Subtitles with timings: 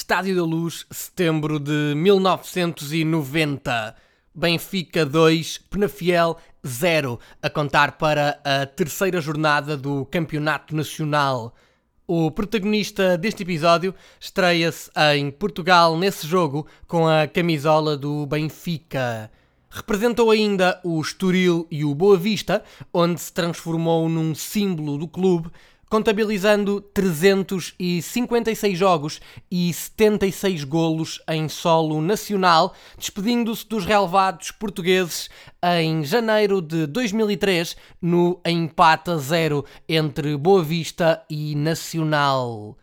[0.00, 3.94] Estádio da Luz, setembro de 1990.
[4.34, 11.54] Benfica 2, Penafiel 0, a contar para a terceira jornada do Campeonato Nacional.
[12.06, 19.30] O protagonista deste episódio estreia-se em Portugal nesse jogo com a camisola do Benfica.
[19.68, 25.50] Representou ainda o Estoril e o Boa Vista, onde se transformou num símbolo do clube
[25.90, 35.28] contabilizando 356 jogos e 76 golos em solo nacional, despedindo-se dos relevados portugueses
[35.62, 42.78] em janeiro de 2003 no empate a zero entre Boa Vista e Nacional.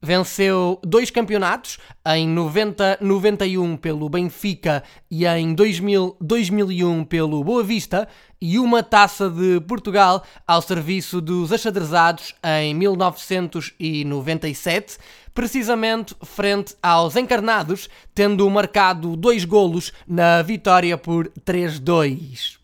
[0.00, 1.76] Venceu dois campeonatos,
[2.06, 8.06] em 90-91 pelo Benfica e em 2000-2001 pelo Boa Vista,
[8.40, 14.98] e uma taça de Portugal ao serviço dos achadrezados em 1997,
[15.34, 22.57] precisamente frente aos encarnados, tendo marcado dois golos na vitória por 3-2.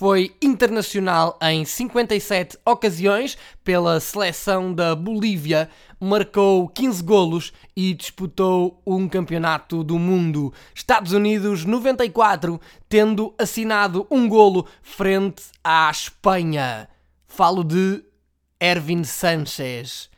[0.00, 5.68] Foi internacional em 57 ocasiões pela seleção da Bolívia,
[6.00, 10.54] marcou 15 golos e disputou um campeonato do mundo.
[10.74, 16.88] Estados Unidos 94, tendo assinado um golo frente à Espanha.
[17.26, 18.02] Falo de
[18.58, 20.08] Ervin Sanchez.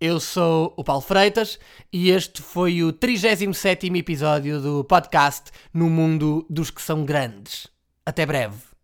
[0.00, 1.60] Eu sou o Paulo Freitas
[1.92, 7.68] e este foi o 37 episódio do podcast No Mundo dos que são grandes.
[8.04, 8.77] Até breve.